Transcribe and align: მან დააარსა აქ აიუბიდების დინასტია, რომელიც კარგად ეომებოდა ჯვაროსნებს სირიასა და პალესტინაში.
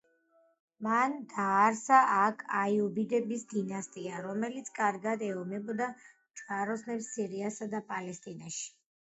მან 0.85 1.11
დააარსა 1.33 1.99
აქ 2.13 2.41
აიუბიდების 2.61 3.45
დინასტია, 3.53 4.23
რომელიც 4.29 4.71
კარგად 4.79 5.27
ეომებოდა 5.29 5.91
ჯვაროსნებს 6.43 7.15
სირიასა 7.15 7.73
და 7.77 7.87
პალესტინაში. 7.93 8.67